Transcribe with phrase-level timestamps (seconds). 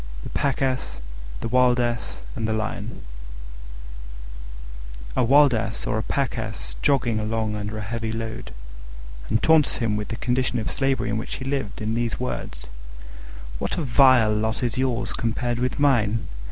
[0.23, 0.99] THE PACK ASS,
[1.41, 3.03] THE WILD ASS, AND THE LION
[5.15, 8.51] A Wild Ass saw a Pack Ass jogging along under a heavy load,
[9.29, 12.65] and taunted him with the condition of slavery in which he lived, in these words:
[13.59, 16.25] "What a vile lot is yours compared with mine!